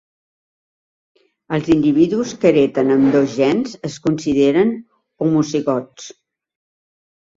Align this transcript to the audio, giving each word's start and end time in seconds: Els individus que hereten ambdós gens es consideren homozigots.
Els 1.57 1.67
individus 1.75 2.33
que 2.45 2.49
hereten 2.51 2.89
ambdós 2.97 3.37
gens 3.41 3.77
es 3.91 3.99
consideren 4.07 4.73
homozigots. 5.27 6.09